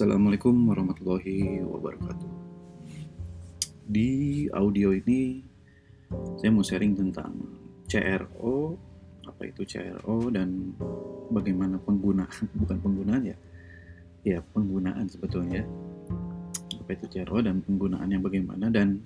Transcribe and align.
Assalamualaikum 0.00 0.56
warahmatullahi 0.64 1.60
wabarakatuh. 1.60 2.30
Di 3.84 4.48
audio 4.48 4.96
ini 4.96 5.44
saya 6.40 6.48
mau 6.48 6.64
sharing 6.64 6.96
tentang 6.96 7.36
CRO, 7.84 8.80
apa 9.28 9.44
itu 9.44 9.60
CRO 9.68 10.32
dan 10.32 10.72
bagaimana 11.28 11.76
penggunaan, 11.84 12.32
bukan 12.64 12.80
penggunaan 12.80 13.28
ya, 13.28 13.36
ya 14.24 14.40
penggunaan 14.56 15.04
sebetulnya. 15.04 15.68
Apa 16.80 16.96
itu 16.96 17.20
CRO 17.20 17.44
dan 17.44 17.60
penggunaannya 17.60 18.18
bagaimana 18.24 18.72
dan 18.72 19.04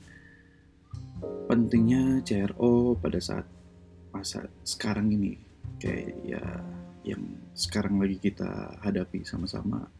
pentingnya 1.50 2.22
CRO 2.22 2.94
pada 3.02 3.18
saat 3.18 3.50
masa 4.14 4.46
sekarang 4.62 5.10
ini 5.10 5.42
kayak 5.74 6.14
ya 6.22 6.62
yang 7.02 7.34
sekarang 7.50 7.98
lagi 7.98 8.22
kita 8.22 8.78
hadapi 8.78 9.26
sama-sama 9.26 9.90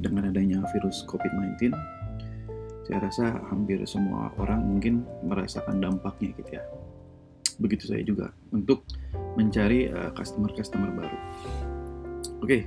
dengan 0.00 0.28
adanya 0.30 0.62
virus 0.72 1.04
COVID-19 1.08 1.72
saya 2.86 3.02
rasa 3.02 3.26
hampir 3.50 3.82
semua 3.82 4.30
orang 4.38 4.62
mungkin 4.62 5.02
merasakan 5.26 5.82
dampaknya 5.82 6.30
gitu 6.38 6.50
ya. 6.54 6.62
Begitu 7.58 7.90
saya 7.90 8.02
juga 8.06 8.30
untuk 8.54 8.86
mencari 9.34 9.90
uh, 9.90 10.14
customer-customer 10.14 10.94
baru. 10.94 11.18
Oke 12.38 12.46
okay. 12.46 12.62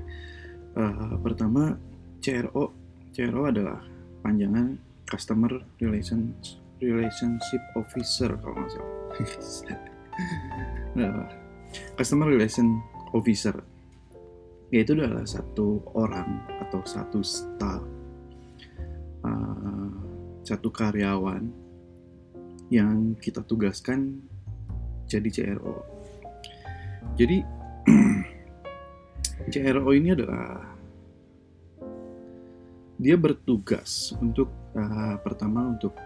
uh, 0.76 1.16
pertama 1.24 1.80
CRO 2.20 2.76
CRO 3.16 3.42
adalah 3.48 3.80
panjangan 4.28 4.76
Customer 5.08 5.50
Relations 5.80 6.60
Relationship 6.84 7.64
Officer 7.80 8.36
kalau 8.44 8.56
nggak 8.60 8.72
salah. 8.76 8.94
Nah, 11.00 11.32
Customer 11.96 12.28
Relation 12.28 12.84
Officer 13.16 13.56
yaitu 14.70 14.94
adalah 14.94 15.26
satu 15.26 15.82
orang 15.98 16.46
atau 16.66 16.82
satu 16.86 17.20
staff 17.26 17.82
uh, 19.26 19.90
satu 20.46 20.70
karyawan 20.70 21.50
yang 22.70 23.18
kita 23.18 23.42
tugaskan 23.50 24.22
jadi 25.10 25.30
CRO 25.30 25.76
jadi 27.18 27.42
CRO 29.54 29.90
ini 29.98 30.14
adalah 30.14 30.70
dia 33.00 33.16
bertugas 33.18 34.14
untuk 34.22 34.52
uh, 34.78 35.18
pertama 35.26 35.74
untuk 35.74 35.98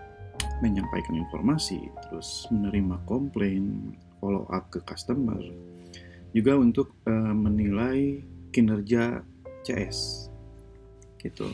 menyampaikan 0.63 1.19
informasi 1.19 1.83
terus 2.07 2.47
menerima 2.47 2.95
komplain 3.03 3.91
follow 4.23 4.47
up 4.55 4.71
ke 4.71 4.79
customer 4.87 5.41
juga 6.31 6.55
untuk 6.55 6.95
uh, 7.09 7.35
menilai 7.35 8.23
kinerja 8.53 9.25
CS 9.65 10.29
gitu. 11.17 11.49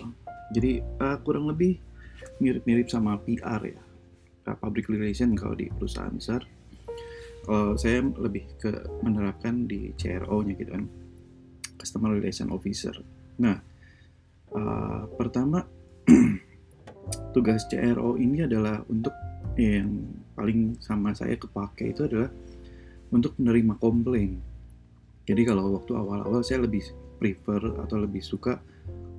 Jadi 0.51 0.83
uh, 0.99 1.17
kurang 1.23 1.47
lebih 1.47 1.79
mirip-mirip 2.43 2.91
sama 2.91 3.15
PR 3.23 3.61
ya. 3.63 3.81
Public 4.49 4.89
relation 4.89 5.37
kalau 5.37 5.53
di 5.53 5.69
perusahaan 5.69 6.09
besar. 6.09 6.41
Kalau 7.45 7.77
saya 7.77 8.01
lebih 8.01 8.49
ke 8.57 8.73
menerapkan 9.05 9.69
di 9.69 9.93
CRO-nya 9.93 10.57
gitu 10.57 10.73
kan. 10.73 10.85
Customer 11.77 12.11
relation 12.17 12.49
officer. 12.49 12.97
Nah 13.39 13.61
uh, 14.57 15.05
pertama 15.15 15.61
tugas 17.35 17.69
CRO 17.69 18.17
ini 18.17 18.45
adalah 18.45 18.81
untuk 18.89 19.13
yang 19.57 20.17
paling 20.33 20.79
sama 20.79 21.11
saya 21.11 21.35
kepake 21.35 21.91
itu 21.91 22.07
adalah 22.07 22.31
untuk 23.11 23.35
menerima 23.41 23.75
komplain 23.81 24.39
jadi 25.29 25.45
kalau 25.45 25.77
waktu 25.77 25.93
awal-awal 25.93 26.41
saya 26.41 26.65
lebih 26.65 26.81
prefer 27.21 27.61
atau 27.77 28.01
lebih 28.01 28.25
suka 28.25 28.57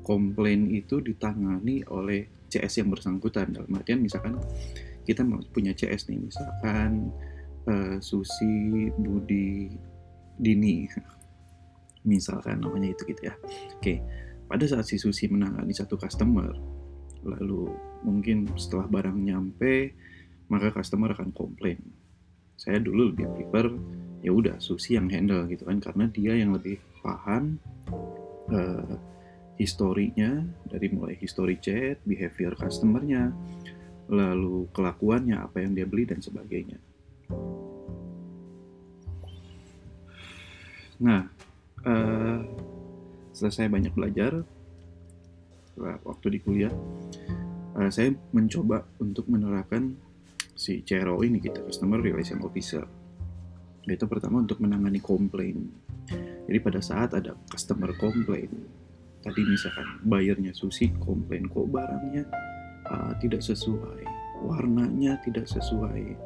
komplain 0.02 0.66
itu 0.74 0.98
ditangani 0.98 1.86
oleh 1.86 2.26
CS 2.50 2.82
yang 2.82 2.90
bersangkutan. 2.90 3.54
Dalam 3.54 3.70
artian 3.78 4.02
misalkan 4.02 4.34
kita 5.06 5.22
punya 5.54 5.70
CS 5.70 6.10
nih, 6.10 6.18
misalkan 6.18 7.14
uh, 7.70 8.02
Susi 8.02 8.90
Budi 8.90 9.70
Dini, 10.34 10.90
misalkan 12.02 12.58
namanya 12.58 12.90
itu 12.90 13.06
gitu 13.06 13.30
ya. 13.30 13.34
Oke, 13.78 14.02
pada 14.50 14.66
saat 14.66 14.90
si 14.90 14.98
Susi 14.98 15.30
menangani 15.30 15.70
satu 15.70 15.94
customer, 15.94 16.50
lalu 17.22 17.70
mungkin 18.02 18.50
setelah 18.58 18.90
barang 18.90 19.14
nyampe, 19.14 19.94
maka 20.50 20.74
customer 20.74 21.14
akan 21.14 21.30
komplain. 21.30 21.78
Saya 22.58 22.82
dulu 22.82 23.14
lebih 23.14 23.30
prefer 23.30 23.70
ya 24.20 24.30
udah 24.32 24.60
Susi 24.60 24.96
yang 24.96 25.08
handle 25.08 25.48
gitu 25.48 25.64
kan 25.64 25.80
karena 25.80 26.04
dia 26.12 26.36
yang 26.36 26.52
lebih 26.52 26.76
paham 27.00 27.56
uh, 28.52 28.96
historinya 29.56 30.40
dari 30.64 30.88
mulai 30.88 31.16
history 31.20 31.60
chat, 31.60 32.00
behavior 32.08 32.56
customernya, 32.56 33.28
lalu 34.08 34.64
kelakuannya 34.72 35.36
apa 35.36 35.60
yang 35.60 35.76
dia 35.76 35.84
beli 35.84 36.08
dan 36.08 36.24
sebagainya. 36.24 36.80
Nah, 41.00 41.28
uh, 41.84 42.40
setelah 43.36 43.52
saya 43.52 43.68
banyak 43.68 43.92
belajar 43.92 44.32
waktu 45.80 46.26
di 46.36 46.38
kuliah, 46.40 46.72
uh, 47.76 47.88
saya 47.92 48.16
mencoba 48.32 48.84
untuk 49.00 49.28
menerapkan 49.28 49.92
si 50.56 50.84
CRO 50.84 51.20
ini 51.20 51.40
gitu, 51.40 51.64
Customer 51.68 52.00
Relation 52.00 52.40
Officer 52.44 52.99
yaitu 53.88 54.04
pertama 54.04 54.44
untuk 54.44 54.60
menangani 54.60 55.00
komplain. 55.00 55.70
Jadi 56.50 56.58
pada 56.60 56.80
saat 56.82 57.14
ada 57.14 57.38
customer 57.48 57.94
komplain, 57.96 58.50
tadi 59.22 59.40
misalkan 59.46 60.02
bayarnya 60.04 60.50
Susi 60.52 60.90
komplain 60.98 61.46
kok 61.46 61.70
barangnya 61.70 62.24
uh, 62.90 63.12
tidak 63.22 63.40
sesuai, 63.40 64.02
warnanya 64.42 65.20
tidak 65.22 65.46
sesuai, 65.46 66.18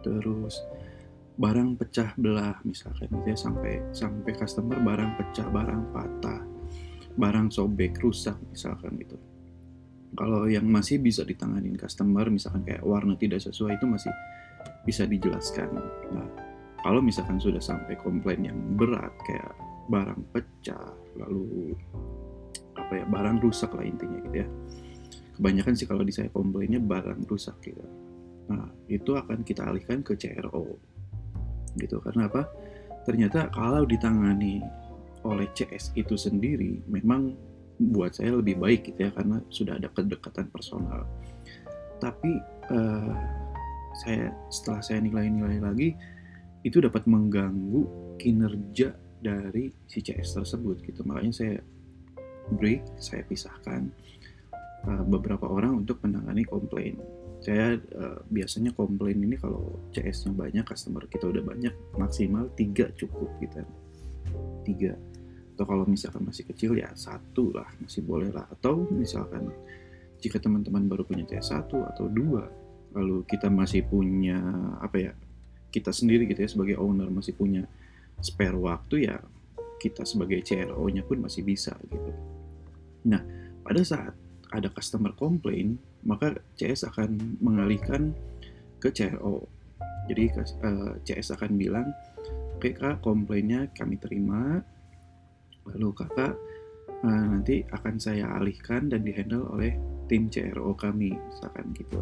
terus 0.00 0.62
barang 1.36 1.76
pecah 1.76 2.16
belah 2.16 2.56
misalkan 2.64 3.12
gitu 3.12 3.28
ya 3.28 3.36
sampai 3.36 3.84
sampai 3.92 4.32
customer 4.32 4.80
barang 4.80 5.20
pecah, 5.20 5.46
barang 5.52 5.82
patah, 5.92 6.40
barang 7.20 7.52
sobek, 7.52 8.00
rusak 8.00 8.40
misalkan 8.48 8.96
gitu. 9.04 9.20
Kalau 10.16 10.48
yang 10.48 10.64
masih 10.64 10.96
bisa 10.96 11.28
ditanganin 11.28 11.76
customer 11.76 12.24
misalkan 12.32 12.64
kayak 12.64 12.80
warna 12.80 13.20
tidak 13.20 13.44
sesuai 13.44 13.76
itu 13.76 13.84
masih 13.84 14.12
bisa 14.88 15.04
dijelaskan. 15.04 15.68
Nah, 16.14 16.45
kalau 16.86 17.02
misalkan 17.02 17.42
sudah 17.42 17.58
sampai 17.58 17.98
komplain 17.98 18.46
yang 18.46 18.54
berat 18.78 19.10
kayak 19.26 19.50
barang 19.90 20.22
pecah 20.30 20.94
lalu 21.18 21.74
apa 22.78 23.02
ya 23.02 23.04
barang 23.10 23.42
rusak 23.42 23.74
lah 23.74 23.82
intinya 23.82 24.22
gitu 24.22 24.46
ya. 24.46 24.48
Kebanyakan 25.34 25.74
sih 25.74 25.90
kalau 25.90 26.06
di 26.06 26.14
saya 26.14 26.30
komplainnya 26.30 26.78
barang 26.78 27.26
rusak 27.26 27.58
gitu. 27.66 27.82
Nah 28.46 28.70
itu 28.86 29.18
akan 29.18 29.42
kita 29.42 29.66
alihkan 29.66 30.06
ke 30.06 30.14
CRO 30.14 30.78
gitu. 31.74 31.98
Karena 31.98 32.30
apa? 32.30 32.46
Ternyata 33.02 33.50
kalau 33.50 33.82
ditangani 33.82 34.62
oleh 35.26 35.50
CS 35.58 35.90
itu 35.98 36.14
sendiri 36.14 36.86
memang 36.86 37.34
buat 37.82 38.14
saya 38.14 38.38
lebih 38.38 38.62
baik 38.62 38.94
gitu 38.94 39.10
ya 39.10 39.10
karena 39.10 39.42
sudah 39.50 39.74
ada 39.74 39.90
kedekatan 39.90 40.46
personal. 40.54 41.02
Tapi 41.98 42.30
uh, 42.70 43.10
saya 44.06 44.30
setelah 44.54 44.86
saya 44.86 45.02
nilai-nilai 45.02 45.58
lagi 45.58 45.90
itu 46.62 46.80
dapat 46.80 47.04
mengganggu 47.04 47.84
kinerja 48.16 48.96
dari 49.20 49.72
si 49.88 50.00
CS 50.00 50.40
tersebut 50.40 50.82
gitu. 50.84 51.02
Makanya 51.02 51.32
saya 51.34 51.56
break 52.54 53.02
saya 53.02 53.26
pisahkan 53.26 53.90
uh, 54.86 55.04
beberapa 55.06 55.50
orang 55.50 55.82
untuk 55.84 56.00
menangani 56.06 56.46
komplain. 56.46 56.96
Saya 57.42 57.76
uh, 57.76 58.22
biasanya 58.32 58.72
komplain 58.72 59.20
ini 59.20 59.36
kalau 59.36 59.76
CS-nya 59.92 60.32
banyak 60.32 60.64
customer 60.64 61.04
kita 61.06 61.28
udah 61.28 61.42
banyak 61.44 61.74
maksimal 61.98 62.48
tiga 62.56 62.88
cukup 62.96 63.28
gitu. 63.42 63.60
Tiga. 64.64 64.92
Atau 65.56 65.64
kalau 65.64 65.84
misalkan 65.88 66.28
masih 66.28 66.44
kecil 66.48 66.76
ya 66.76 66.92
satu 66.96 67.52
lah 67.52 67.68
masih 67.80 68.04
boleh 68.04 68.32
lah. 68.32 68.44
Atau 68.52 68.88
misalkan 68.92 69.52
jika 70.20 70.40
teman-teman 70.40 70.88
baru 70.88 71.04
punya 71.04 71.28
CS1 71.28 71.68
atau 71.68 72.08
dua 72.08 72.48
lalu 72.96 73.28
kita 73.28 73.52
masih 73.52 73.84
punya 73.84 74.40
apa 74.80 74.96
ya 74.96 75.12
kita 75.76 75.92
sendiri 75.92 76.24
gitu 76.24 76.40
ya 76.40 76.48
sebagai 76.48 76.80
owner 76.80 77.12
masih 77.12 77.36
punya 77.36 77.68
spare 78.24 78.56
waktu 78.56 79.12
ya 79.12 79.20
kita 79.76 80.08
sebagai 80.08 80.40
CRO-nya 80.40 81.04
pun 81.04 81.20
masih 81.20 81.44
bisa 81.44 81.76
gitu. 81.84 82.10
Nah, 83.12 83.20
pada 83.60 83.84
saat 83.84 84.16
ada 84.48 84.72
customer 84.72 85.12
complain, 85.12 85.76
maka 86.08 86.40
CS 86.56 86.88
akan 86.88 87.36
mengalihkan 87.44 88.16
ke 88.80 88.88
CRO. 88.88 89.44
Jadi 90.08 90.32
uh, 90.32 90.40
eh, 90.40 90.92
CS 91.04 91.36
akan 91.36 91.60
bilang, 91.60 91.92
oke 92.56 92.72
kak, 92.72 93.04
komplainnya 93.04 93.68
kami 93.76 94.00
terima, 94.00 94.64
lalu 95.68 95.92
kakak 95.92 96.32
uh, 97.04 97.26
nanti 97.36 97.68
akan 97.68 98.00
saya 98.00 98.32
alihkan 98.32 98.88
dan 98.88 99.04
dihandle 99.04 99.44
oleh 99.52 99.76
tim 100.08 100.32
CRO 100.32 100.72
kami, 100.72 101.12
misalkan 101.12 101.76
gitu. 101.76 102.00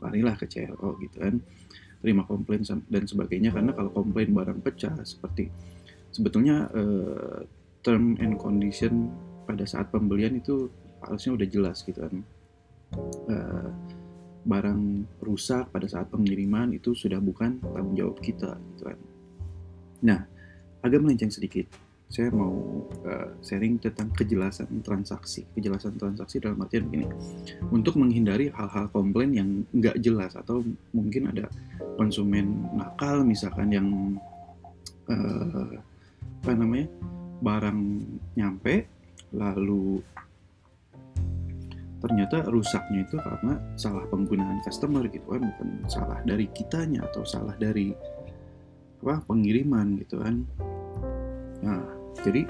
Larilah 0.00 0.38
ke 0.40 0.48
CRO 0.48 0.96
gitu 1.02 1.20
kan 1.20 1.44
terima 2.04 2.28
komplain 2.28 2.60
dan 2.68 3.04
sebagainya. 3.08 3.48
Karena 3.56 3.72
kalau 3.72 3.88
komplain 3.96 4.36
barang 4.36 4.60
pecah 4.60 4.92
seperti 5.00 5.48
sebetulnya 6.12 6.68
uh, 6.76 7.40
term 7.80 8.20
and 8.20 8.36
condition 8.36 9.08
pada 9.48 9.64
saat 9.64 9.88
pembelian 9.88 10.36
itu 10.36 10.68
harusnya 11.00 11.40
udah 11.40 11.48
jelas 11.48 11.80
gitu 11.80 12.04
kan. 12.04 12.14
Uh, 13.32 13.72
barang 14.44 15.08
rusak 15.24 15.72
pada 15.72 15.88
saat 15.88 16.12
pengiriman 16.12 16.76
itu 16.76 16.92
sudah 16.92 17.16
bukan 17.16 17.64
tanggung 17.64 17.96
jawab 17.96 18.20
kita 18.20 18.60
gitu 18.76 18.92
kan. 18.92 18.98
Nah 20.04 20.20
agak 20.84 21.00
melenceng 21.00 21.32
sedikit 21.32 21.64
saya 22.12 22.30
mau 22.30 22.84
uh, 23.08 23.28
sharing 23.42 23.80
tentang 23.82 24.12
kejelasan 24.14 24.84
transaksi. 24.84 25.48
Kejelasan 25.56 25.98
transaksi 25.98 26.38
dalam 26.38 26.62
artian 26.62 26.86
begini. 26.86 27.08
Untuk 27.74 27.98
menghindari 27.98 28.52
hal-hal 28.54 28.86
komplain 28.94 29.34
yang 29.34 29.48
nggak 29.74 29.98
jelas 30.04 30.36
atau 30.38 30.62
mungkin 30.94 31.32
ada 31.32 31.50
konsumen 31.98 32.70
nakal 32.76 33.26
misalkan 33.26 33.68
yang 33.72 33.88
uh, 35.10 35.74
apa 36.44 36.52
namanya 36.52 36.88
barang 37.40 37.80
nyampe 38.36 38.84
lalu 39.34 39.98
ternyata 42.04 42.44
rusaknya 42.52 43.08
itu 43.08 43.16
karena 43.16 43.56
salah 43.80 44.04
penggunaan 44.12 44.60
customer 44.60 45.08
gitu 45.08 45.24
kan 45.24 45.40
bukan 45.40 45.68
salah 45.88 46.20
dari 46.28 46.44
kitanya 46.52 47.00
atau 47.08 47.24
salah 47.24 47.56
dari 47.56 47.96
apa 49.00 49.24
pengiriman 49.24 49.96
gitu 50.04 50.20
kan 50.20 50.44
nah 51.64 51.80
jadi 52.20 52.44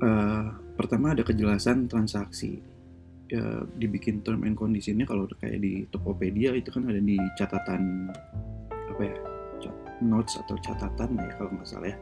uh, 0.00 0.46
pertama 0.76 1.16
ada 1.16 1.24
kejelasan 1.24 1.88
transaksi. 1.88 2.60
Ya, 3.26 3.42
dibikin 3.74 4.22
term 4.22 4.46
and 4.46 4.54
conditionnya 4.54 5.02
kalau 5.02 5.26
kayak 5.42 5.58
di 5.58 5.82
Tokopedia 5.90 6.54
itu 6.54 6.70
kan 6.70 6.86
ada 6.86 7.02
di 7.02 7.18
catatan 7.34 8.06
apa 8.70 9.02
ya 9.02 9.18
notes 9.98 10.38
atau 10.38 10.54
catatan 10.62 11.18
ya 11.18 11.34
kalau 11.34 11.50
nggak 11.58 11.66
salah 11.66 11.90
ya. 11.90 11.98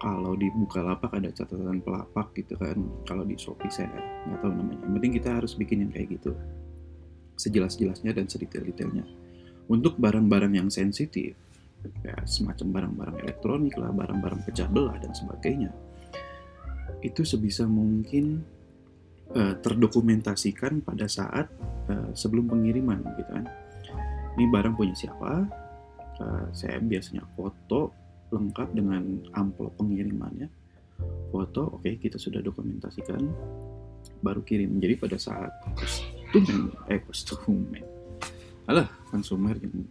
Kalau 0.00 0.32
di 0.36 0.52
Bukalapak 0.52 1.16
ada 1.16 1.32
catatan 1.32 1.80
pelapak 1.80 2.32
gitu 2.36 2.60
kan 2.60 2.76
kalau 3.08 3.24
di 3.24 3.40
Shopee 3.40 3.72
saya 3.72 3.88
nggak 4.28 4.40
tahu 4.44 4.52
namanya. 4.52 4.84
Yang 4.84 4.92
penting 5.00 5.12
kita 5.16 5.28
harus 5.32 5.52
bikin 5.56 5.76
yang 5.88 5.92
kayak 5.96 6.08
gitu. 6.20 6.32
Sejelas-jelasnya 7.40 8.12
dan 8.12 8.28
sedetail-detailnya. 8.28 9.08
Untuk 9.64 9.96
barang-barang 9.96 10.60
yang 10.60 10.68
sensitif 10.68 11.40
ya 12.04 12.16
semacam 12.28 12.66
barang-barang 12.72 13.16
elektronik 13.24 13.74
lah 13.76 13.92
barang-barang 13.92 14.40
pecah 14.44 14.68
belah 14.68 14.96
dan 15.00 15.12
sebagainya. 15.16 15.70
Itu 17.00 17.24
sebisa 17.24 17.64
mungkin 17.64 18.44
uh, 19.32 19.54
terdokumentasikan 19.60 20.84
pada 20.84 21.08
saat 21.08 21.48
uh, 21.88 22.10
sebelum 22.12 22.48
pengiriman 22.50 23.00
gitu 23.16 23.30
kan. 23.30 23.44
Ini 24.36 24.44
barang 24.48 24.74
punya 24.76 24.94
siapa? 24.96 25.48
Uh, 26.20 26.46
saya 26.52 26.76
biasanya 26.80 27.24
foto 27.32 27.96
lengkap 28.30 28.68
dengan 28.76 29.24
amplop 29.34 29.74
pengirimannya. 29.80 30.48
Foto 31.32 31.80
oke 31.80 31.88
okay, 31.88 31.94
kita 31.96 32.20
sudah 32.20 32.44
dokumentasikan 32.44 33.24
baru 34.20 34.44
kirim. 34.44 34.76
Jadi 34.76 34.94
pada 35.00 35.16
saat 35.16 35.52
konsumen 35.72 36.76
eh 36.92 37.00
konsumen 37.00 37.99
alah 38.68 38.88
konsumer 39.08 39.56
yang 39.56 39.88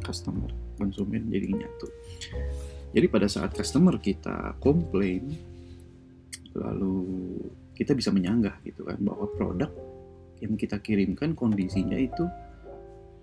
customer 0.00 0.50
konsumen 0.76 1.28
jadi 1.28 1.48
nyatu. 1.52 1.88
Jadi 2.96 3.06
pada 3.12 3.28
saat 3.28 3.52
customer 3.52 4.00
kita 4.00 4.56
komplain 4.62 5.36
lalu 6.56 7.04
kita 7.76 7.92
bisa 7.92 8.08
menyanggah 8.08 8.56
gitu 8.64 8.88
kan 8.88 8.96
bahwa 9.04 9.28
produk 9.36 9.68
yang 10.40 10.56
kita 10.56 10.80
kirimkan 10.80 11.36
kondisinya 11.36 11.96
itu 11.96 12.24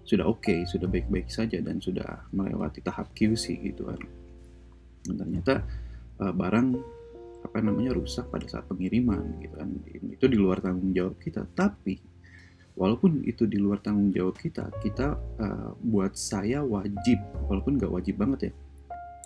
sudah 0.04 0.28
oke, 0.28 0.44
okay, 0.44 0.60
sudah 0.68 0.86
baik-baik 0.86 1.32
saja 1.32 1.64
dan 1.64 1.80
sudah 1.80 2.28
melewati 2.36 2.84
tahap 2.84 3.16
QC 3.16 3.56
gitu 3.64 3.88
kan. 3.88 4.02
Dan 5.08 5.16
ternyata 5.16 5.64
uh, 6.20 6.34
barang 6.36 6.68
apa 7.44 7.58
namanya 7.64 7.96
rusak 7.96 8.28
pada 8.28 8.44
saat 8.48 8.68
pengiriman 8.68 9.40
gitu 9.40 9.56
kan. 9.56 9.70
Itu 10.12 10.26
di 10.28 10.36
luar 10.36 10.60
tanggung 10.60 10.92
jawab 10.92 11.16
kita 11.24 11.48
tapi 11.56 12.13
walaupun 12.74 13.22
itu 13.26 13.46
di 13.46 13.62
luar 13.62 13.80
tanggung 13.82 14.10
jawab 14.10 14.38
kita 14.38 14.70
kita 14.82 15.18
uh, 15.40 15.72
buat 15.82 16.18
saya 16.18 16.66
wajib 16.66 17.22
walaupun 17.48 17.78
nggak 17.78 17.92
wajib 17.94 18.16
banget 18.18 18.50
ya 18.50 18.54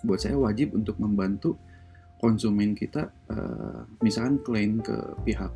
buat 0.04 0.20
saya 0.20 0.36
wajib 0.38 0.76
untuk 0.76 1.00
membantu 1.00 1.56
konsumen 2.20 2.76
kita 2.76 3.08
uh, 3.32 3.88
misalkan 4.04 4.38
klaim 4.44 4.78
ke 4.84 4.94
pihak 5.24 5.50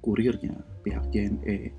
kurirnya 0.00 0.56
pihak 0.86 1.04
JNE 1.12 1.74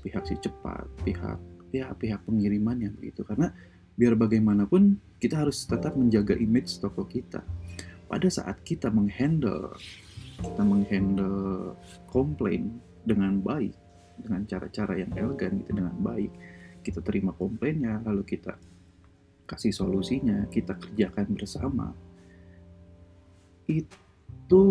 pihak 0.00 0.22
si 0.24 0.34
cepat 0.40 0.86
pihak 1.04 1.38
ya 1.74 1.90
pihak 1.92 2.22
pengirimannya 2.24 2.94
begitu 2.94 3.26
karena 3.26 3.50
biar 3.94 4.18
bagaimanapun 4.18 4.98
kita 5.22 5.46
harus 5.46 5.62
tetap 5.64 5.94
menjaga 5.94 6.34
image 6.34 6.82
toko 6.82 7.06
kita. 7.06 7.40
Pada 8.10 8.28
saat 8.28 8.60
kita 8.66 8.90
menghandle 8.90 9.74
kita 10.42 10.62
menghandle 10.66 11.72
komplain 12.10 12.82
dengan 13.06 13.38
baik, 13.38 13.72
dengan 14.18 14.42
cara-cara 14.46 14.94
yang 14.98 15.10
elegan 15.14 15.62
gitu 15.62 15.72
dengan 15.74 15.94
baik, 15.98 16.32
kita 16.84 17.00
terima 17.00 17.32
komplainnya, 17.32 18.02
lalu 18.04 18.22
kita 18.24 18.54
kasih 19.44 19.72
solusinya, 19.72 20.48
kita 20.48 20.76
kerjakan 20.76 21.26
bersama. 21.32 21.92
Itu 23.64 24.62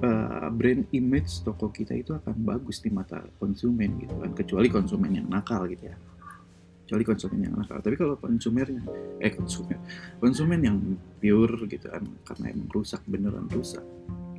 uh, 0.00 0.48
brand 0.52 0.88
image 0.92 1.40
toko 1.44 1.72
kita 1.72 1.96
itu 1.96 2.12
akan 2.12 2.36
bagus 2.44 2.84
di 2.84 2.92
mata 2.92 3.24
konsumen 3.40 4.00
gitu 4.00 4.14
kan, 4.20 4.30
kecuali 4.36 4.68
konsumen 4.68 5.10
yang 5.16 5.26
nakal 5.28 5.64
gitu 5.68 5.88
ya. 5.88 5.96
Kecuali 6.84 7.04
konsumen 7.08 7.38
yang 7.48 7.54
nakal. 7.56 7.80
Tapi 7.80 7.96
kalau 7.96 8.20
konsumernya 8.20 8.84
eh 9.22 9.32
konsumen 9.32 9.78
konsumen 10.20 10.60
yang 10.60 10.76
pure 11.22 11.64
gitu 11.70 11.88
kan 11.88 12.04
karena 12.26 12.52
emang 12.52 12.68
rusak 12.74 13.00
beneran 13.08 13.46
rusak 13.48 13.84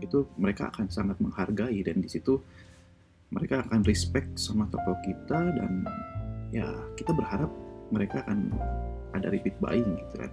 itu 0.03 0.27
mereka 0.35 0.67
akan 0.67 0.91
sangat 0.91 1.15
menghargai 1.23 1.79
dan 1.79 2.03
di 2.03 2.11
situ 2.11 2.43
mereka 3.33 3.65
akan 3.65 3.81
respect 3.83 4.29
sama 4.37 4.69
toko 4.69 4.93
kita 5.01 5.39
dan 5.57 5.83
ya 6.53 6.69
kita 6.95 7.11
berharap 7.11 7.49
mereka 7.89 8.21
akan 8.25 8.53
ada 9.17 9.33
repeat 9.33 9.57
buying 9.57 9.97
gitu 9.97 10.15
kan 10.21 10.31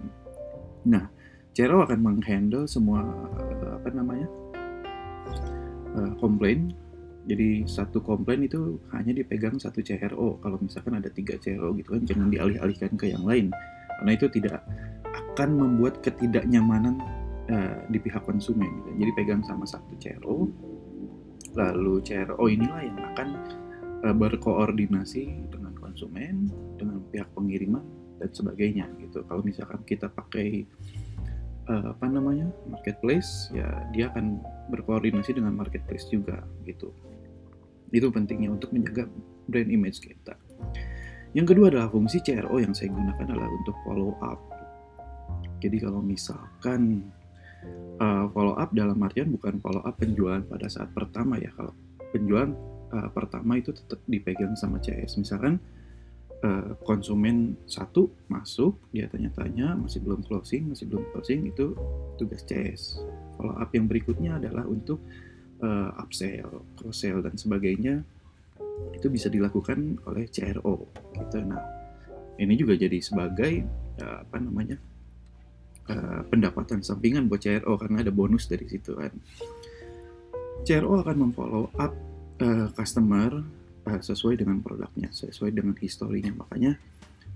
nah 0.85 1.05
Cero 1.51 1.83
akan 1.83 1.99
menghandle 1.99 2.63
semua 2.63 3.03
apa 3.75 3.89
namanya 3.91 4.29
uh, 5.99 6.15
komplain 6.21 6.71
jadi 7.21 7.69
satu 7.69 8.01
komplain 8.01 8.49
itu 8.49 8.81
hanya 8.97 9.13
dipegang 9.13 9.61
satu 9.61 9.85
CRO. 9.85 10.41
Kalau 10.41 10.57
misalkan 10.57 10.97
ada 10.97 11.09
tiga 11.13 11.37
CRO 11.37 11.77
gitu 11.77 11.93
kan, 11.93 12.03
jangan 12.05 12.27
dialih-alihkan 12.33 12.97
ke 12.97 13.13
yang 13.13 13.21
lain. 13.21 13.53
Karena 14.01 14.11
itu 14.17 14.25
tidak 14.33 14.65
akan 15.05 15.49
membuat 15.53 16.01
ketidaknyamanan 16.01 16.97
uh, 17.53 17.77
di 17.93 18.01
pihak 18.01 18.25
konsumen. 18.25 18.65
Gitu. 18.81 19.05
Jadi 19.05 19.11
pegang 19.13 19.45
sama 19.45 19.69
satu 19.69 19.93
CRO, 20.01 20.49
lalu 21.55 21.99
CRO 22.03 22.45
inilah 22.47 22.81
yang 22.83 22.99
akan 23.13 23.29
uh, 24.07 24.15
berkoordinasi 24.15 25.51
dengan 25.51 25.73
konsumen, 25.77 26.47
dengan 26.79 27.03
pihak 27.11 27.27
pengiriman 27.35 27.83
dan 28.21 28.29
sebagainya 28.31 28.85
gitu. 29.01 29.25
Kalau 29.25 29.41
misalkan 29.43 29.81
kita 29.83 30.07
pakai 30.07 30.63
uh, 31.67 31.91
apa 31.91 32.05
namanya 32.07 32.47
marketplace, 32.69 33.51
ya 33.51 33.67
dia 33.91 34.09
akan 34.13 34.39
berkoordinasi 34.71 35.35
dengan 35.35 35.57
marketplace 35.57 36.07
juga 36.07 36.41
gitu. 36.63 36.93
Itu 37.91 38.07
pentingnya 38.13 38.55
untuk 38.55 38.71
menjaga 38.71 39.09
brand 39.51 39.69
image 39.69 39.99
kita. 39.99 40.39
Yang 41.31 41.55
kedua 41.55 41.71
adalah 41.71 41.87
fungsi 41.87 42.19
CRO 42.19 42.59
yang 42.59 42.75
saya 42.75 42.91
gunakan 42.91 43.23
adalah 43.23 43.47
untuk 43.51 43.75
follow 43.87 44.15
up. 44.19 44.39
Jadi 45.61 45.77
kalau 45.79 46.01
misalkan 46.03 47.07
uh, 48.01 48.25
follow 48.33 48.57
up 48.57 48.73
dalam 48.73 48.97
artian 49.05 49.29
bukan 49.29 49.61
follow 49.61 49.81
up 49.85 49.95
penjualan 50.01 50.41
pada 50.41 50.67
saat 50.67 50.89
pertama 50.91 51.37
ya. 51.37 51.53
Kalau 51.53 51.73
penjualan 52.09 52.51
uh, 52.91 53.09
pertama 53.13 53.61
itu 53.61 53.71
tetap 53.71 54.01
dipegang 54.09 54.57
sama 54.57 54.81
CS. 54.81 55.21
Misalkan 55.21 55.61
uh, 56.41 56.73
konsumen 56.81 57.55
satu 57.69 58.09
masuk, 58.27 58.77
dia 58.89 59.05
tanya-tanya 59.07 59.77
masih 59.77 60.01
belum 60.01 60.25
closing, 60.25 60.73
masih 60.73 60.89
belum 60.89 61.05
closing 61.13 61.47
itu 61.49 61.77
tugas 62.17 62.41
CS. 62.43 63.01
Follow 63.37 63.55
up 63.57 63.69
yang 63.71 63.85
berikutnya 63.85 64.41
adalah 64.41 64.65
untuk 64.65 64.99
uh, 65.61 65.93
upsell, 66.01 66.65
cross 66.77 67.05
sell 67.05 67.21
dan 67.21 67.37
sebagainya 67.37 68.01
itu 68.97 69.13
bisa 69.13 69.29
dilakukan 69.29 70.01
oleh 70.09 70.25
CRO 70.25 70.89
gitu. 71.13 71.37
Nah, 71.45 71.61
ini 72.41 72.57
juga 72.57 72.73
jadi 72.73 72.97
sebagai 72.97 73.61
apa 74.01 74.41
namanya? 74.41 74.73
Uh, 75.81 76.21
pendapatan 76.29 76.85
sampingan 76.85 77.25
buat 77.25 77.41
CRO 77.41 77.73
karena 77.75 78.05
ada 78.05 78.13
bonus 78.13 78.45
dari 78.45 78.69
situ 78.69 78.95
kan. 78.95 79.11
CRO 80.61 81.01
akan 81.01 81.17
memfollow 81.17 81.73
up 81.81 81.91
uh, 82.37 82.69
customer 82.77 83.41
uh, 83.89 83.99
sesuai 83.99 84.39
dengan 84.39 84.61
produknya, 84.61 85.09
sesuai 85.09 85.57
dengan 85.57 85.73
historinya. 85.81 86.45
Makanya 86.45 86.77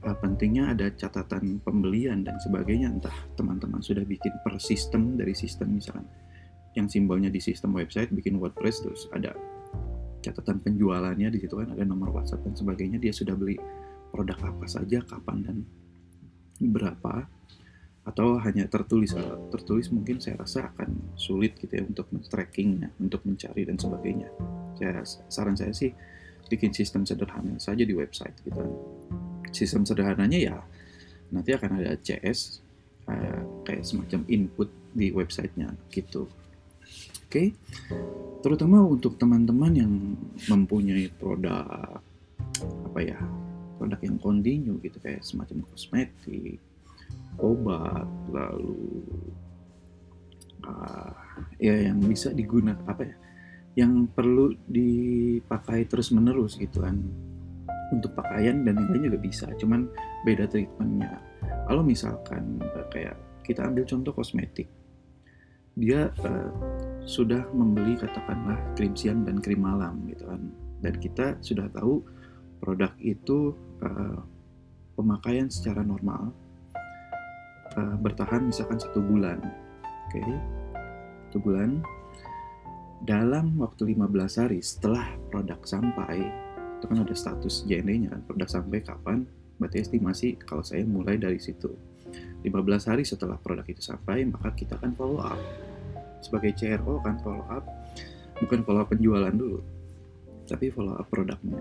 uh, 0.05 0.15
pentingnya 0.21 0.77
ada 0.77 0.93
catatan 0.93 1.57
pembelian 1.65 2.21
dan 2.21 2.37
sebagainya. 2.37 2.93
Entah 2.93 3.17
teman-teman 3.33 3.81
sudah 3.81 4.05
bikin 4.05 4.31
per 4.45 4.61
sistem 4.61 5.17
dari 5.17 5.33
sistem 5.33 5.75
misalkan 5.75 6.05
yang 6.75 6.91
simbolnya 6.91 7.31
di 7.31 7.39
sistem 7.39 7.73
website 7.73 8.11
bikin 8.11 8.37
WordPress 8.37 8.83
terus 8.83 9.07
ada 9.15 9.31
catatan 10.19 10.59
penjualannya 10.59 11.31
di 11.31 11.39
situ 11.39 11.55
kan 11.55 11.71
ada 11.71 11.87
nomor 11.87 12.11
WhatsApp 12.11 12.43
dan 12.43 12.53
sebagainya 12.53 12.99
dia 12.99 13.15
sudah 13.15 13.33
beli 13.33 13.55
produk 14.11 14.51
apa 14.51 14.65
saja 14.67 14.99
kapan 15.07 15.37
dan 15.45 15.57
berapa 16.59 17.27
atau 18.05 18.37
hanya 18.37 18.69
tertulis 18.69 19.17
tertulis 19.49 19.89
mungkin 19.89 20.21
saya 20.21 20.37
rasa 20.37 20.69
akan 20.69 21.17
sulit 21.17 21.57
gitu 21.57 21.73
ya 21.73 21.83
untuk 21.83 22.05
men-trackingnya 22.13 22.93
untuk 23.01 23.25
mencari 23.25 23.65
dan 23.65 23.77
sebagainya. 23.81 24.29
Saya 24.77 25.01
saran 25.29 25.57
saya 25.57 25.73
sih 25.73 25.89
bikin 26.45 26.69
sistem 26.69 27.01
sederhana 27.03 27.57
saja 27.57 27.81
di 27.81 27.97
website 27.97 28.37
gitu. 28.45 28.61
Sistem 29.49 29.83
sederhananya 29.83 30.37
ya 30.37 30.57
nanti 31.33 31.57
akan 31.57 31.81
ada 31.81 31.97
CS 31.97 32.61
uh, 33.09 33.65
kayak 33.65 33.81
semacam 33.81 34.21
input 34.29 34.69
di 34.93 35.09
websitenya 35.09 35.73
gitu. 35.89 36.29
Oke? 37.25 37.29
Okay? 37.29 37.47
terutama 38.45 38.85
untuk 38.85 39.17
teman-teman 39.17 39.73
yang 39.73 39.89
mempunyai 40.45 41.09
produk 41.17 41.97
apa 42.61 42.99
ya 43.01 43.17
produk 43.81 43.97
yang 44.05 44.21
kontinu 44.21 44.77
gitu 44.85 45.01
kayak 45.01 45.25
semacam 45.25 45.65
kosmetik 45.73 46.61
obat 47.39 48.07
lalu 48.31 49.03
uh, 50.63 51.11
ya 51.59 51.91
yang 51.91 51.99
bisa 51.99 52.31
digunakan 52.31 52.79
apa 52.87 53.03
ya 53.03 53.15
yang 53.75 54.07
perlu 54.07 54.55
dipakai 54.71 55.83
terus 55.85 56.15
menerus 56.15 56.55
gitu 56.55 56.79
kan. 56.83 56.95
Untuk 57.93 58.17
pakaian 58.17 58.65
dan 58.65 58.81
yang 58.81 58.89
lain 58.89 59.13
juga 59.13 59.19
bisa 59.21 59.45
cuman 59.61 59.85
beda 60.25 60.49
treatmentnya. 60.49 61.21
Kalau 61.69 61.83
misalkan 61.85 62.57
uh, 62.63 62.87
kayak 62.89 63.19
kita 63.45 63.61
ambil 63.67 63.85
contoh 63.85 64.15
kosmetik. 64.15 64.65
Dia 65.75 66.07
uh, 66.23 66.49
sudah 67.03 67.45
membeli 67.51 67.99
katakanlah 67.99 68.57
krim 68.79 68.95
siang 68.95 69.27
dan 69.27 69.43
krim 69.43 69.59
malam 69.61 70.07
gitu 70.07 70.23
kan. 70.23 70.41
Dan 70.79 70.93
kita 70.97 71.35
sudah 71.43 71.67
tahu 71.75 71.99
produk 72.63 72.95
itu 73.03 73.53
uh, 73.83 74.23
pemakaian 74.95 75.51
secara 75.51 75.83
normal 75.83 76.31
uh, 77.77 77.95
bertahan 77.99 78.47
misalkan 78.47 78.79
satu 78.79 78.99
bulan. 79.03 79.39
Oke. 80.09 80.19
Okay? 80.19 80.37
satu 81.35 81.51
bulan. 81.51 81.83
Dalam 83.03 83.59
waktu 83.59 83.91
15 83.91 84.39
hari 84.39 84.63
setelah 84.63 85.03
produk 85.29 85.59
sampai 85.67 86.23
itu 86.79 86.85
kan 86.87 87.03
ada 87.03 87.11
status 87.11 87.67
JNE 87.67 88.07
nya 88.07 88.09
kan 88.15 88.23
produk 88.23 88.49
sampai 88.49 88.79
kapan 88.81 89.27
berarti 89.59 89.83
estimasi 89.83 90.39
kalau 90.39 90.63
saya 90.63 90.87
mulai 90.87 91.19
dari 91.19 91.35
situ. 91.35 91.75
15 92.47 92.55
hari 92.87 93.03
setelah 93.03 93.35
produk 93.35 93.67
itu 93.67 93.83
sampai 93.83 94.23
maka 94.23 94.55
kita 94.55 94.79
akan 94.79 94.95
follow 94.95 95.19
up. 95.19 95.37
Sebagai 96.23 96.55
CRO 96.55 97.03
kan 97.03 97.19
follow 97.19 97.43
up 97.51 97.67
bukan 98.39 98.63
follow 98.63 98.81
up 98.87 98.89
penjualan 98.89 99.35
dulu 99.35 99.59
tapi 100.47 100.69
follow 100.71 100.95
up 100.95 101.09
produknya. 101.09 101.59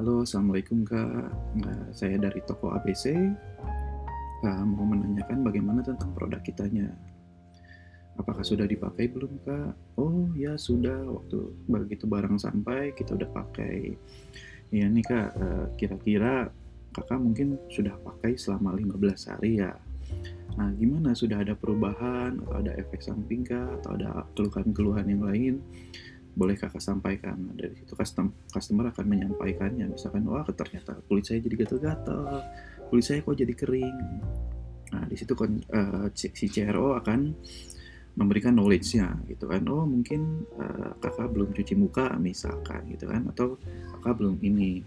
Halo 0.00 0.24
assalamualaikum 0.24 0.88
kak. 0.88 1.28
Nah, 1.60 1.92
saya 1.92 2.16
dari 2.16 2.40
toko 2.48 2.72
ABC 2.72 3.12
uh, 4.42 4.64
mau 4.66 4.84
menanyakan 4.86 5.46
bagaimana 5.46 5.80
tentang 5.80 6.10
produk 6.12 6.42
kitanya. 6.42 6.90
Apakah 8.20 8.44
sudah 8.44 8.68
dipakai 8.68 9.08
belum 9.08 9.40
kak? 9.40 9.72
Oh 9.96 10.28
ya 10.36 10.58
sudah, 10.60 11.00
waktu 11.08 11.48
begitu 11.64 12.04
barang 12.04 12.36
sampai 12.36 12.92
kita 12.92 13.16
udah 13.16 13.30
pakai. 13.32 13.96
Ya 14.68 14.84
nih 14.90 15.04
kak, 15.06 15.28
uh, 15.38 15.66
kira-kira 15.80 16.52
kakak 16.92 17.18
mungkin 17.22 17.56
sudah 17.72 17.96
pakai 18.04 18.36
selama 18.36 18.76
15 18.76 19.32
hari 19.32 19.64
ya. 19.64 19.72
Nah 20.60 20.68
gimana, 20.76 21.16
sudah 21.16 21.40
ada 21.40 21.56
perubahan 21.56 22.36
atau 22.44 22.54
ada 22.60 22.76
efek 22.76 23.00
samping 23.00 23.48
kak? 23.48 23.80
Atau 23.80 23.96
ada 23.96 24.28
keluhan-keluhan 24.36 25.08
yang 25.08 25.24
lain? 25.24 25.54
boleh 26.32 26.56
kakak 26.56 26.80
sampaikan 26.80 27.36
dari 27.52 27.76
situ 27.76 27.92
customer 28.48 28.88
akan 28.88 29.04
menyampaikannya 29.04 29.92
misalkan 29.92 30.24
wah 30.24 30.44
ternyata 30.48 30.96
kulit 31.04 31.28
saya 31.28 31.44
jadi 31.44 31.60
gatal-gatal 31.60 32.40
kulit 32.92 33.08
saya 33.08 33.24
kok 33.24 33.32
jadi 33.32 33.56
kering. 33.56 33.98
Nah 34.92 35.08
di 35.08 35.16
situ 35.16 35.32
uh, 35.32 36.12
si 36.12 36.46
CRO 36.52 36.92
akan 37.00 37.32
memberikan 38.20 38.52
knowledge-nya 38.52 39.16
gitu 39.32 39.48
kan. 39.48 39.64
Oh 39.72 39.88
mungkin 39.88 40.44
uh, 40.60 40.92
kakak 41.00 41.32
belum 41.32 41.56
cuci 41.56 41.72
muka 41.72 42.12
misalkan 42.20 42.84
gitu 42.92 43.08
kan. 43.08 43.24
Atau 43.32 43.56
kakak 43.96 44.20
belum 44.20 44.36
ini 44.44 44.84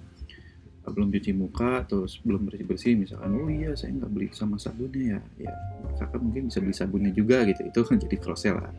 uh, 0.86 0.92
belum 0.94 1.10
cuci 1.10 1.34
muka 1.34 1.82
terus 1.90 2.22
belum 2.22 2.46
bersih 2.46 2.70
bersih 2.70 2.94
misalkan 2.94 3.42
oh 3.42 3.50
iya 3.50 3.74
saya 3.74 3.98
nggak 3.98 4.12
beli 4.14 4.30
sama 4.30 4.62
sabunnya 4.62 5.18
ya. 5.18 5.50
Ya 5.50 5.54
kakak 5.98 6.22
mungkin 6.22 6.54
bisa 6.54 6.62
beli 6.62 6.78
sabunnya 6.78 7.10
juga 7.10 7.42
gitu. 7.50 7.66
Itu 7.66 7.82
kan 7.90 7.98
jadi 7.98 8.22
cross 8.22 8.46
sell 8.46 8.62
lah. 8.62 8.70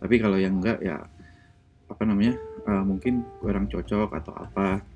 Tapi 0.00 0.16
kalau 0.16 0.40
yang 0.40 0.64
enggak 0.64 0.80
ya 0.80 0.96
apa 1.92 2.02
namanya 2.08 2.40
uh, 2.64 2.80
mungkin 2.88 3.20
kurang 3.44 3.68
cocok 3.68 4.16
atau 4.16 4.32
apa 4.32 4.95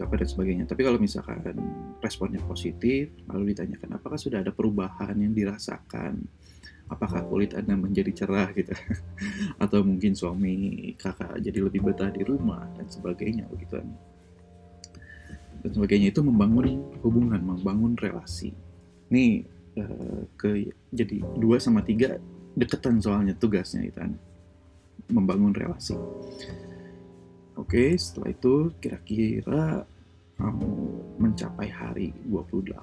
apa 0.00 0.14
dan 0.20 0.28
sebagainya. 0.28 0.64
Tapi 0.68 0.82
kalau 0.84 0.98
misalkan 1.00 1.56
responnya 2.02 2.40
positif, 2.44 3.12
lalu 3.30 3.54
ditanyakan 3.54 3.96
apakah 3.96 4.18
sudah 4.20 4.42
ada 4.42 4.52
perubahan 4.52 5.16
yang 5.16 5.32
dirasakan, 5.32 6.24
apakah 6.90 7.24
kulit 7.26 7.56
anda 7.56 7.74
menjadi 7.74 8.24
cerah 8.24 8.50
gitu, 8.52 8.72
atau 9.62 9.80
mungkin 9.82 10.12
suami 10.12 10.54
kakak 10.98 11.40
jadi 11.40 11.58
lebih 11.64 11.80
betah 11.86 12.10
di 12.10 12.22
rumah 12.22 12.66
dan 12.76 12.86
sebagainya 12.90 13.48
begitu 13.48 13.78
kan. 13.80 13.88
Dan 15.64 15.70
sebagainya 15.74 16.14
itu 16.14 16.22
membangun 16.22 16.78
hubungan, 17.02 17.40
membangun 17.42 17.98
relasi. 17.98 18.54
Ini 19.10 19.42
uh, 19.78 20.22
ke 20.38 20.70
jadi 20.94 21.22
dua 21.38 21.58
sama 21.58 21.82
tiga 21.82 22.18
deketan 22.56 23.02
soalnya 23.02 23.36
tugasnya 23.36 23.84
itu 23.84 23.98
kan 23.98 24.14
membangun 25.10 25.52
relasi. 25.52 25.94
Oke, 27.66 27.98
setelah 27.98 28.30
itu 28.30 28.70
kira-kira 28.78 29.82
kamu 30.38 30.70
mencapai 31.18 31.66
hari 31.66 32.14
28 32.30 32.78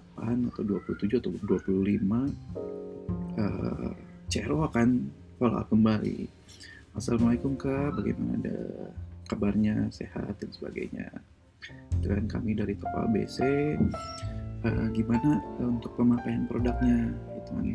atau 0.51 0.59
27 0.59 1.23
atau 1.23 1.31
25 1.31 2.03
uh, 3.39 3.95
Cero 4.27 4.67
akan 4.67 5.07
up 5.39 5.71
kembali. 5.71 6.27
Assalamualaikum 6.99 7.55
kak, 7.55 7.95
bagaimana 7.95 8.35
ada 8.43 8.59
kabarnya, 9.31 9.87
sehat 9.87 10.35
dan 10.43 10.51
sebagainya. 10.51 11.07
Dan 12.03 12.27
kami 12.27 12.51
dari 12.51 12.75
toko 12.75 13.07
ABC, 13.07 13.39
uh, 14.67 14.87
gimana 14.91 15.39
untuk 15.63 15.95
pemakaian 15.95 16.43
produknya, 16.43 17.07
gitu 17.39 17.51
kan. 17.55 17.67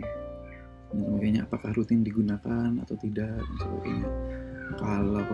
Dan 0.92 1.00
sebagainya, 1.08 1.40
apakah 1.48 1.72
rutin 1.72 2.04
digunakan 2.04 2.68
atau 2.84 3.00
tidak 3.00 3.32
dan 3.32 3.56
sebagainya. 3.64 4.08
Kalau 4.76 5.24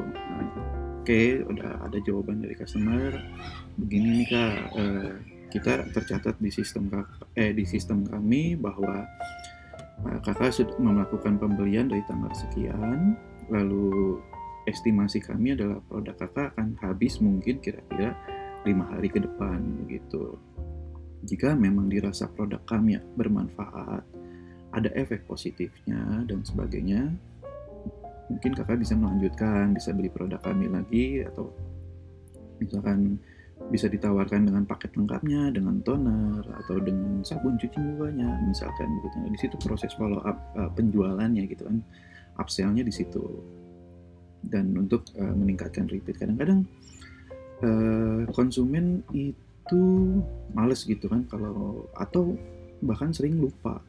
Oke, 1.05 1.45
udah 1.45 1.85
ada 1.85 2.01
jawaban 2.01 2.41
dari 2.41 2.57
customer. 2.57 3.13
Begini 3.77 4.25
nih 4.25 4.29
kak, 4.33 4.57
eh, 4.73 5.13
kita 5.53 5.85
tercatat 5.93 6.41
di 6.41 6.49
sistem 6.49 6.89
kak, 6.89 7.29
eh 7.37 7.53
di 7.53 7.61
sistem 7.69 8.09
kami 8.09 8.57
bahwa 8.57 9.05
eh, 10.01 10.19
kakak 10.25 10.57
sudah 10.57 10.73
melakukan 10.81 11.37
pembelian 11.37 11.93
dari 11.93 12.01
tanggal 12.09 12.33
sekian, 12.33 13.21
lalu 13.53 14.17
estimasi 14.65 15.21
kami 15.21 15.53
adalah 15.53 15.77
produk 15.93 16.17
kakak 16.25 16.57
akan 16.57 16.73
habis 16.81 17.21
mungkin 17.21 17.61
kira-kira 17.61 18.17
lima 18.65 18.89
hari 18.89 19.13
ke 19.13 19.21
depan 19.21 19.61
begitu. 19.85 20.41
Jika 21.29 21.53
memang 21.53 21.93
dirasa 21.93 22.33
produk 22.33 22.65
kami 22.65 22.97
bermanfaat, 23.13 24.09
ada 24.73 24.89
efek 24.97 25.29
positifnya 25.29 26.25
dan 26.25 26.41
sebagainya, 26.49 27.13
mungkin 28.33 28.53
kakak 28.57 28.81
bisa 28.81 28.97
melanjutkan 28.97 29.77
bisa 29.77 29.93
beli 29.93 30.09
produk 30.09 30.41
kami 30.41 30.71
lagi 30.73 31.25
atau 31.29 31.53
misalkan 32.63 33.21
bisa 33.73 33.89
ditawarkan 33.89 34.45
dengan 34.51 34.67
paket 34.69 34.93
lengkapnya 34.99 35.49
dengan 35.55 35.81
toner 35.87 36.43
atau 36.65 36.77
dengan 36.83 37.23
sabun 37.25 37.57
cuci 37.57 37.79
mukanya 37.81 38.37
misalkan 38.45 38.89
gitu. 39.01 39.17
Nah, 39.25 39.31
di 39.31 39.39
situ 39.41 39.57
proses 39.63 39.95
follow 39.95 40.21
up 40.27 40.37
uh, 40.59 40.69
penjualannya 40.75 41.49
gitu 41.49 41.65
kan. 41.65 41.81
Upsellnya 42.37 42.83
di 42.83 42.93
situ. 42.93 43.23
Dan 44.45 44.77
untuk 44.77 45.07
uh, 45.17 45.33
meningkatkan 45.33 45.89
repeat. 45.89 46.21
Kadang-kadang 46.21 46.67
uh, 47.65 48.29
konsumen 48.35 49.01
itu 49.17 49.83
males 50.53 50.85
gitu 50.85 51.09
kan 51.09 51.25
kalau 51.31 51.89
atau 51.97 52.37
bahkan 52.85 53.15
sering 53.17 53.41
lupa 53.41 53.81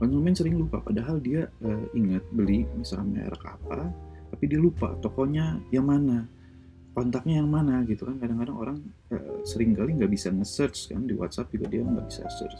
konsumen 0.00 0.34
sering 0.36 0.56
lupa 0.60 0.80
padahal 0.80 1.18
dia 1.18 1.48
uh, 1.64 1.84
ingat 1.96 2.24
beli 2.32 2.68
misalnya 2.76 3.26
merek 3.26 3.44
apa 3.44 3.90
tapi 4.32 4.44
dia 4.48 4.60
lupa 4.60 4.96
tokonya 5.00 5.60
yang 5.74 5.88
mana 5.88 6.26
kontaknya 6.92 7.40
yang 7.40 7.50
mana 7.50 7.82
gitu 7.88 8.04
kan. 8.04 8.16
Kadang-kadang 8.20 8.56
orang 8.56 8.78
uh, 9.12 9.40
sering 9.42 9.72
kali 9.72 9.96
nggak 9.96 10.12
bisa 10.12 10.28
nge-search 10.28 10.92
kan 10.92 11.02
di 11.04 11.16
WhatsApp 11.16 11.52
juga 11.52 11.66
dia 11.72 11.82
nggak 11.82 12.06
bisa 12.08 12.22
search. 12.28 12.56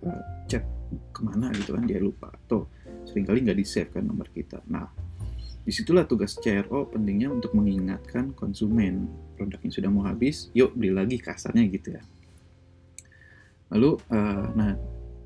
Uh, 0.00 0.20
chat 0.48 0.64
ke 1.12 1.20
mana 1.20 1.52
gitu 1.52 1.76
kan 1.76 1.84
dia 1.84 2.00
lupa. 2.00 2.32
Atau 2.32 2.68
sering 3.04 3.28
kali 3.28 3.44
nggak 3.44 3.58
di 3.60 3.66
save 3.68 3.92
kan 3.92 4.04
nomor 4.04 4.28
kita. 4.32 4.64
Nah 4.68 4.88
di 5.60 5.72
situlah 5.76 6.08
tugas 6.08 6.40
CRO 6.40 6.88
pentingnya 6.88 7.28
untuk 7.28 7.52
mengingatkan 7.52 8.32
konsumen. 8.32 9.06
Produknya 9.36 9.70
sudah 9.72 9.90
mau 9.92 10.04
habis 10.08 10.48
yuk 10.56 10.72
beli 10.72 10.92
lagi 10.92 11.20
kasarnya 11.20 11.64
gitu 11.68 11.96
ya. 11.96 12.02
Lalu 13.70 14.00
uh, 14.10 14.44
nah 14.56 14.72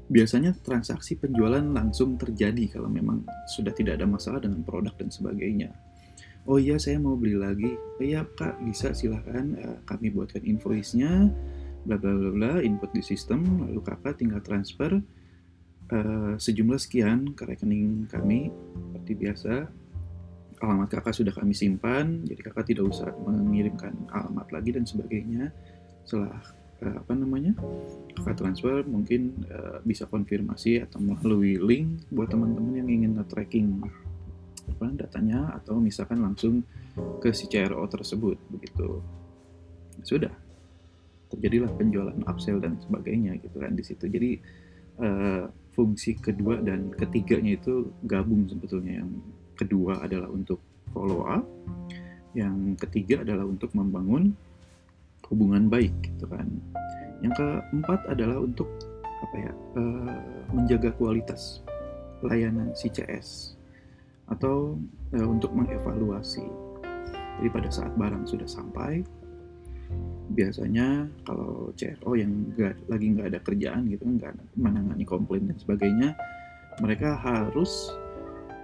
biasanya 0.08 0.52
transaksi 0.60 1.16
penjualan 1.16 1.64
langsung 1.64 2.20
terjadi 2.20 2.78
kalau 2.78 2.92
memang 2.92 3.24
sudah 3.48 3.72
tidak 3.72 4.00
ada 4.00 4.06
masalah 4.08 4.40
dengan 4.42 4.60
produk 4.64 4.92
dan 4.96 5.08
sebagainya. 5.08 5.70
Oh 6.44 6.60
iya 6.60 6.76
saya 6.76 7.00
mau 7.00 7.16
beli 7.16 7.40
lagi. 7.40 7.72
Oh, 7.72 8.04
iya 8.04 8.24
kak 8.24 8.60
bisa 8.64 8.92
silahkan 8.92 9.56
uh, 9.56 9.78
kami 9.88 10.12
buatkan 10.12 10.44
invoice-nya, 10.44 11.32
bla 11.88 11.96
bla 11.96 12.12
bla 12.12 12.30
bla, 12.36 12.52
input 12.60 12.92
di 12.92 13.00
sistem, 13.00 13.64
lalu 13.64 13.80
kakak 13.80 14.20
tinggal 14.20 14.44
transfer 14.44 15.00
uh, 15.92 16.34
sejumlah 16.36 16.80
sekian 16.80 17.32
ke 17.36 17.44
rekening 17.44 18.08
kami 18.08 18.48
seperti 18.92 19.12
biasa 19.18 19.52
alamat 20.62 20.88
kakak 20.88 21.12
sudah 21.12 21.34
kami 21.34 21.52
simpan 21.52 22.24
jadi 22.24 22.40
kakak 22.40 22.72
tidak 22.72 22.88
usah 22.88 23.12
mengirimkan 23.20 23.92
alamat 24.08 24.48
lagi 24.54 24.70
dan 24.72 24.88
sebagainya 24.88 25.52
setelah 26.06 26.40
apa 26.92 27.12
namanya 27.16 27.56
kakak 28.14 28.36
transfer 28.40 28.84
mungkin 28.84 29.44
uh, 29.48 29.80
bisa 29.82 30.04
konfirmasi 30.08 30.84
atau 30.84 31.00
melalui 31.00 31.56
link 31.56 32.04
buat 32.12 32.28
teman-teman 32.28 32.84
yang 32.84 32.88
ingin 32.88 33.12
tracking 33.26 33.80
apa 34.64 34.86
datanya 34.96 35.52
atau 35.60 35.76
misalkan 35.76 36.24
langsung 36.24 36.64
ke 37.20 37.32
si 37.36 37.48
CRO 37.50 37.84
tersebut 37.88 38.38
begitu. 38.48 39.00
Sudah. 40.04 40.32
Terjadilah 41.28 41.72
penjualan 41.74 42.18
upsell 42.30 42.62
dan 42.62 42.78
sebagainya 42.78 43.36
gitu 43.42 43.58
kan 43.58 43.74
di 43.74 43.82
situ. 43.82 44.06
Jadi 44.06 44.30
uh, 45.02 45.50
fungsi 45.74 46.14
kedua 46.16 46.62
dan 46.62 46.94
ketiganya 46.94 47.58
itu 47.58 47.90
gabung 48.06 48.46
sebetulnya. 48.46 49.02
Yang 49.02 49.10
kedua 49.58 50.06
adalah 50.06 50.30
untuk 50.30 50.62
follow 50.94 51.26
up 51.26 51.44
yang 52.34 52.74
ketiga 52.74 53.22
adalah 53.22 53.46
untuk 53.46 53.70
membangun 53.78 54.34
hubungan 55.30 55.68
baik 55.68 55.92
gitu 56.02 56.26
kan. 56.28 56.48
Yang 57.24 57.40
keempat 57.40 58.00
adalah 58.10 58.42
untuk 58.42 58.68
apa 59.24 59.36
ya 59.40 59.52
uh, 59.80 60.20
menjaga 60.52 60.92
kualitas 61.00 61.64
layanan 62.20 62.72
CCS 62.76 63.56
atau 64.28 64.76
uh, 65.16 65.26
untuk 65.28 65.52
mengevaluasi. 65.56 66.44
Jadi 67.40 67.48
pada 67.50 67.68
saat 67.72 67.92
barang 67.98 68.28
sudah 68.28 68.46
sampai 68.46 69.02
biasanya 70.32 71.04
kalau 71.28 71.68
CRO 71.76 72.16
yang 72.16 72.32
gak, 72.56 72.80
lagi 72.88 73.06
nggak 73.12 73.28
ada 73.28 73.40
kerjaan 73.44 73.84
gitu 73.92 74.08
nggak 74.08 74.32
menangani 74.56 75.04
komplain 75.04 75.52
dan 75.52 75.60
sebagainya 75.60 76.16
mereka 76.80 77.14
harus 77.20 77.92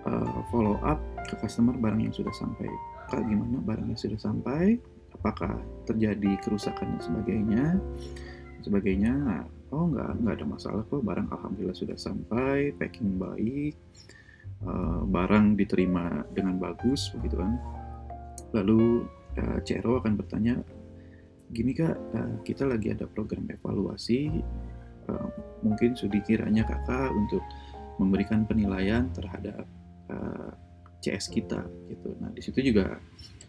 uh, 0.09 0.41
follow 0.49 0.81
up 0.83 0.99
ke 1.29 1.35
customer 1.39 1.77
barang 1.77 2.01
yang 2.01 2.15
sudah 2.15 2.33
sampai. 2.35 2.67
Kak 3.11 3.27
gimana 3.27 3.59
barangnya 3.63 3.99
sudah 3.99 4.19
sampai 4.19 4.79
apakah 5.15 5.59
terjadi 5.87 6.39
kerusakan 6.41 6.97
dan 6.97 7.01
sebagainya. 7.03 7.65
Sebagainya 8.61 9.13
nah, 9.17 9.45
oh 9.73 9.89
nggak 9.89 10.11
nggak 10.21 10.35
ada 10.41 10.47
masalah 10.47 10.83
kok. 10.87 11.03
Barang 11.03 11.29
alhamdulillah 11.33 11.77
sudah 11.77 11.97
sampai 11.97 12.77
packing 12.77 13.17
baik 13.17 13.75
uh, 14.67 15.03
barang 15.05 15.57
diterima 15.57 16.25
dengan 16.33 16.61
bagus 16.61 17.13
begitu 17.17 17.41
kan. 17.41 17.57
Lalu 18.53 19.07
uh, 19.39 19.59
CRO 19.63 20.03
akan 20.03 20.15
bertanya 20.19 20.59
gini 21.51 21.75
kak, 21.75 21.97
uh, 22.15 22.35
kita 22.47 22.67
lagi 22.67 22.95
ada 22.95 23.07
program 23.11 23.47
evaluasi, 23.51 24.31
uh, 25.11 25.29
mungkin 25.67 25.99
sudah 25.99 26.23
kiranya 26.23 26.63
kakak 26.63 27.11
untuk 27.11 27.43
memberikan 27.99 28.49
penilaian 28.49 29.11
terhadap 29.13 29.67
uh, 30.09 30.51
CS 31.01 31.33
kita 31.33 31.65
gitu. 31.89 32.17
Nah 32.21 32.31
di 32.33 32.41
situ 32.41 32.61
juga 32.61 32.97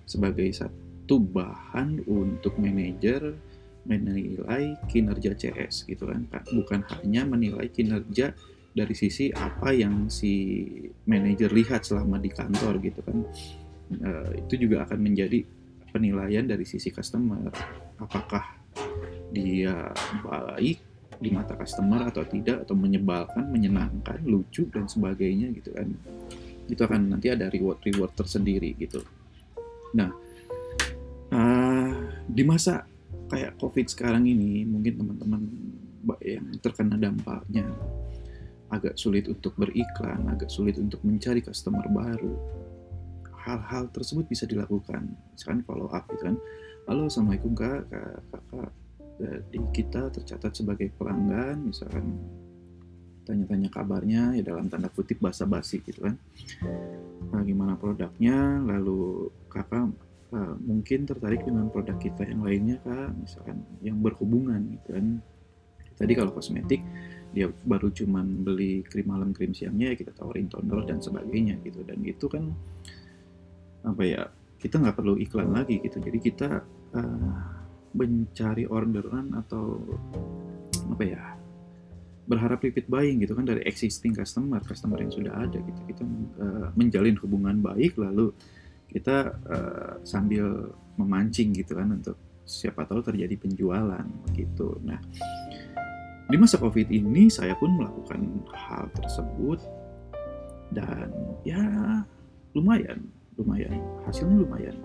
sebagai 0.08 0.50
satu 0.52 0.91
bahan 1.18 2.06
untuk 2.08 2.56
manajer 2.62 3.36
menilai 3.82 4.78
kinerja 4.86 5.34
CS 5.34 5.90
gitu 5.90 6.06
kan, 6.06 6.30
bukan 6.54 6.86
hanya 6.96 7.26
menilai 7.26 7.66
kinerja 7.74 8.38
dari 8.72 8.96
sisi 8.96 9.34
apa 9.34 9.74
yang 9.74 10.08
si 10.08 10.64
manajer 11.10 11.50
lihat 11.52 11.84
selama 11.84 12.22
di 12.22 12.30
kantor 12.30 12.78
gitu 12.80 13.02
kan. 13.02 13.18
Uh, 13.92 14.32
itu 14.48 14.68
juga 14.68 14.88
akan 14.88 15.04
menjadi 15.04 15.44
penilaian 15.92 16.48
dari 16.48 16.64
sisi 16.64 16.88
customer 16.96 17.52
apakah 18.00 18.56
dia 19.36 19.92
baik 20.24 20.80
di 21.22 21.30
mata 21.30 21.54
customer 21.54 22.10
atau 22.10 22.26
tidak 22.26 22.66
atau 22.66 22.74
menyebalkan, 22.74 23.46
menyenangkan, 23.46 24.18
lucu 24.26 24.66
dan 24.74 24.90
sebagainya 24.90 25.54
gitu 25.54 25.70
kan. 25.76 25.88
Itu 26.66 26.82
akan 26.82 27.14
nanti 27.14 27.30
ada 27.30 27.52
reward-reward 27.52 28.18
tersendiri 28.18 28.74
gitu. 28.80 29.06
Nah, 29.94 30.10
uh, 31.32 31.90
di 32.28 32.44
masa 32.44 32.86
kayak 33.32 33.56
COVID 33.58 33.88
sekarang 33.88 34.28
ini 34.28 34.68
mungkin 34.68 35.00
teman-teman 35.00 35.42
yang 36.22 36.46
terkena 36.60 37.00
dampaknya 37.00 37.66
agak 38.72 38.96
sulit 38.96 39.28
untuk 39.28 39.52
beriklan, 39.60 40.32
agak 40.32 40.48
sulit 40.48 40.80
untuk 40.80 41.04
mencari 41.04 41.44
customer 41.44 41.84
baru. 41.92 42.36
Hal-hal 43.42 43.90
tersebut 43.92 44.30
bisa 44.32 44.48
dilakukan, 44.48 45.12
misalkan 45.34 45.66
follow 45.68 45.92
up 45.92 46.08
gitu 46.08 46.32
kan. 46.32 46.36
Halo 46.88 47.12
assalamualaikum 47.12 47.52
kak. 47.52 47.90
Kak 47.92 48.20
kakak 48.32 48.72
di 49.54 49.60
kita 49.70 50.10
tercatat 50.10 50.50
sebagai 50.58 50.90
pelanggan 50.98 51.70
misalkan 51.70 52.18
tanya-tanya 53.22 53.70
kabarnya 53.70 54.34
ya 54.34 54.42
dalam 54.42 54.66
tanda 54.66 54.90
kutip 54.90 55.22
basa-basi 55.22 55.78
gitu 55.86 56.10
kan. 56.10 56.16
Nah, 57.30 57.42
gimana 57.46 57.78
produknya? 57.78 58.60
Lalu 58.66 59.30
kakak 59.46 59.94
uh, 60.32 60.56
mungkin 60.60 61.06
tertarik 61.06 61.44
dengan 61.44 61.68
produk 61.70 61.96
kita 62.00 62.26
yang 62.28 62.42
lainnya 62.44 62.78
kak. 62.82 63.12
Misalkan 63.16 63.64
yang 63.84 64.00
berhubungan 64.00 64.60
gitu 64.80 64.98
kan. 64.98 65.08
Tadi 66.02 66.14
kalau 66.18 66.34
kosmetik 66.34 66.82
dia 67.32 67.48
baru 67.64 67.94
cuman 67.94 68.44
beli 68.44 68.84
krim 68.84 69.08
malam 69.08 69.32
krim 69.32 69.56
siangnya 69.56 69.94
ya 69.94 69.96
kita 69.96 70.12
tawarin 70.12 70.50
toner 70.52 70.84
dan 70.84 71.00
sebagainya 71.00 71.62
gitu. 71.64 71.86
Dan 71.86 72.02
itu 72.04 72.26
kan 72.26 72.50
apa 73.86 74.04
ya 74.04 74.22
kita 74.58 74.82
nggak 74.82 74.98
perlu 74.98 75.16
iklan 75.22 75.54
lagi 75.54 75.78
gitu. 75.84 76.02
Jadi 76.02 76.18
kita 76.20 76.50
uh, 76.98 77.38
mencari 77.92 78.66
orderan 78.66 79.36
atau 79.36 79.78
apa 80.92 81.04
ya 81.04 81.22
berharap 82.26 82.64
repeat 82.64 82.88
buying 82.88 83.20
gitu 83.20 83.36
kan 83.36 83.44
dari 83.44 83.60
existing 83.68 84.16
customer 84.16 84.64
customer 84.64 84.98
yang 85.02 85.12
sudah 85.12 85.34
ada 85.36 85.60
gitu. 85.60 85.82
Kita 85.86 86.04
uh, 86.40 86.68
menjalin 86.74 87.18
hubungan 87.22 87.62
baik 87.62 88.00
lalu 88.00 88.34
kita 88.92 89.40
uh, 89.48 89.94
sambil 90.04 90.76
memancing 91.00 91.56
gitu 91.56 91.80
kan 91.80 91.96
untuk 91.96 92.20
siapa 92.44 92.84
tahu 92.84 93.00
terjadi 93.00 93.40
penjualan 93.40 94.06
gitu 94.36 94.76
nah 94.84 95.00
di 96.28 96.36
masa 96.36 96.60
covid 96.60 96.92
ini 96.92 97.32
saya 97.32 97.56
pun 97.56 97.76
melakukan 97.80 98.44
hal 98.52 98.92
tersebut 98.96 99.60
dan 100.76 101.12
ya 101.48 101.64
lumayan 102.52 103.08
lumayan 103.40 103.80
hasilnya 104.06 104.44
lumayan. 104.44 104.76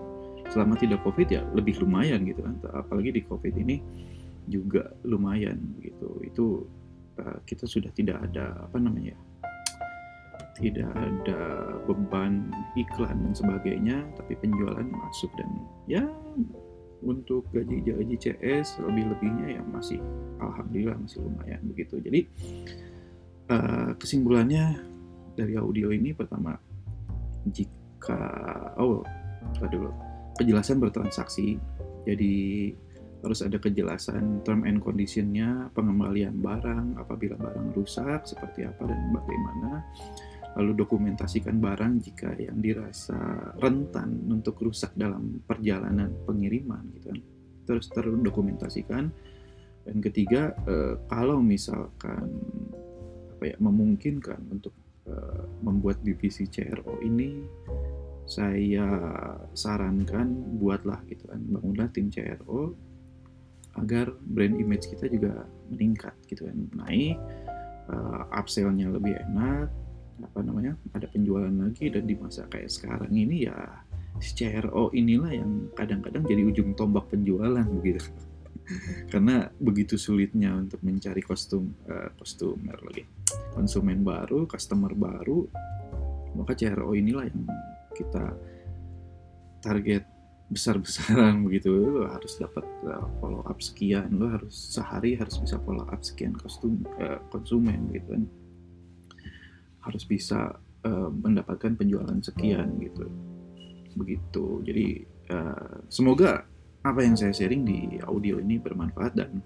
Selama 0.47 0.79
tidak 0.79 1.03
covid 1.03 1.27
ya 1.27 1.43
lebih 1.51 1.77
lumayan 1.83 2.23
gitu 2.23 2.39
kan 2.39 2.55
apalagi 2.71 3.19
di 3.19 3.21
covid 3.27 3.53
ini 3.53 3.83
juga 4.47 4.89
lumayan 5.03 5.59
gitu. 5.83 6.23
Itu 6.23 6.45
uh, 7.19 7.39
kita 7.43 7.67
sudah 7.67 7.91
tidak 7.91 8.23
ada 8.31 8.65
apa 8.65 8.79
namanya 8.79 9.13
tidak 10.57 10.89
ada 10.93 11.41
beban 11.85 12.49
iklan 12.73 13.17
dan 13.29 13.33
sebagainya 13.33 13.97
tapi 14.17 14.33
penjualan 14.41 14.85
masuk. 14.85 15.29
Dan 15.37 15.49
ya 15.85 16.03
untuk 17.05 17.45
gaji-gaji 17.53 18.17
CS 18.17 18.81
lebih-lebihnya 18.81 19.59
ya 19.59 19.61
masih 19.69 20.01
alhamdulillah 20.41 20.97
masih 20.97 21.21
lumayan 21.21 21.61
begitu. 21.69 22.01
Jadi 22.01 22.21
uh, 23.53 23.91
kesimpulannya 24.01 24.81
dari 25.37 25.53
audio 25.53 25.93
ini 25.93 26.11
pertama 26.17 26.57
jika 27.49 28.19
oh 28.81 29.05
dulu. 29.69 29.93
Kejelasan 30.37 30.77
bertransaksi. 30.77 31.57
Jadi 32.05 32.69
harus 33.25 33.41
ada 33.41 33.57
kejelasan 33.57 34.45
term 34.45 34.61
and 34.69 34.79
conditionnya 34.79 35.73
pengembalian 35.73 36.37
barang 36.37 37.01
apabila 37.01 37.33
barang 37.35 37.73
rusak 37.73 38.29
seperti 38.29 38.69
apa 38.69 38.85
dan 38.85 39.09
bagaimana 39.09 39.81
lalu 40.55 40.71
dokumentasikan 40.77 41.59
barang 41.59 41.99
jika 42.01 42.31
yang 42.39 42.61
dirasa 42.63 43.17
rentan 43.59 44.31
untuk 44.31 44.61
rusak 44.63 44.95
dalam 44.95 45.43
perjalanan 45.43 46.13
pengiriman 46.23 46.87
gitu 46.95 47.11
kan. 47.11 47.19
Terus 47.67 47.91
terdokumentasikan. 47.91 49.11
Dan 49.87 49.97
ketiga 50.03 50.51
eh, 50.67 50.95
kalau 51.07 51.39
misalkan 51.43 52.27
apa 53.37 53.43
ya 53.53 53.57
memungkinkan 53.61 54.49
untuk 54.49 54.73
Eh, 55.07 55.43
membuat 55.63 56.03
divisi 56.03 56.51
CRO 56.51 56.99
ini 56.99 57.39
saya 58.27 58.91
sarankan 59.55 60.59
buatlah 60.59 60.99
gitu 61.07 61.31
kan 61.31 61.39
bangunlah 61.47 61.87
tim 61.95 62.11
CRO 62.11 62.75
agar 63.79 64.11
brand 64.19 64.59
image 64.59 64.91
kita 64.91 65.07
juga 65.07 65.47
meningkat 65.71 66.11
gitu 66.27 66.43
kan. 66.43 66.59
Naik 66.75 67.15
uh, 67.87 68.27
upsellnya 68.35 68.91
lebih 68.91 69.15
enak 69.31 69.71
apa 70.23 70.39
namanya 70.41 70.73
ada 70.97 71.05
penjualan 71.05 71.51
lagi 71.51 71.93
dan 71.93 72.09
di 72.09 72.15
masa 72.17 72.49
kayak 72.49 72.73
sekarang 72.73 73.13
ini 73.13 73.45
ya 73.45 73.57
si 74.17 74.33
CRO 74.33 74.89
inilah 74.93 75.31
yang 75.33 75.69
kadang-kadang 75.77 76.25
jadi 76.25 76.41
ujung 76.45 76.73
tombak 76.73 77.09
penjualan 77.13 77.65
begitu. 77.65 78.01
Karena 79.13 79.47
begitu 79.61 79.95
sulitnya 79.95 80.51
untuk 80.57 80.81
mencari 80.83 81.21
kostum 81.23 81.71
uh, 81.87 82.11
kostumer 82.17 82.75
lagi. 82.83 83.05
Konsumen 83.53 84.01
baru 84.01 84.49
customer 84.49 84.91
baru 84.91 85.47
maka 86.37 86.53
CRO 86.53 86.93
inilah 86.93 87.25
yang 87.25 87.45
kita 87.93 88.33
target 89.61 90.05
besar-besaran 90.49 91.41
begitu. 91.47 91.71
Lo 91.77 92.09
harus 92.09 92.35
dapat 92.41 92.65
uh, 92.89 93.05
follow 93.21 93.45
up 93.45 93.61
sekian 93.61 94.17
lo 94.17 94.33
harus 94.33 94.53
sehari 94.73 95.13
harus 95.13 95.37
bisa 95.37 95.61
follow 95.61 95.85
up 95.87 96.01
sekian 96.01 96.33
kostum 96.33 96.81
uh, 96.97 97.21
konsumen 97.29 97.87
gitu 97.93 98.17
kan 98.17 98.25
harus 99.87 100.03
bisa 100.03 100.59
uh, 100.83 101.09
mendapatkan 101.09 101.73
penjualan 101.79 102.19
sekian 102.19 102.75
gitu. 102.83 103.07
Begitu. 103.95 104.45
Jadi 104.67 104.87
uh, 105.31 105.87
semoga 105.87 106.43
apa 106.83 106.99
yang 107.03 107.15
saya 107.15 107.33
sharing 107.33 107.63
di 107.63 107.79
audio 108.03 108.39
ini 108.39 108.59
bermanfaat 108.59 109.13
dan 109.15 109.41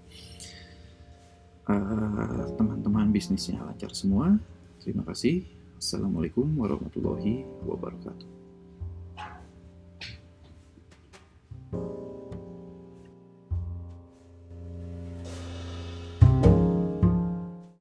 teman-teman 2.58 3.06
uh, 3.08 3.12
bisnisnya 3.14 3.62
lancar 3.62 3.94
semua. 3.94 4.34
Terima 4.82 5.06
kasih. 5.06 5.46
Assalamualaikum 5.78 6.46
warahmatullahi 6.58 7.46
wabarakatuh 7.64 8.41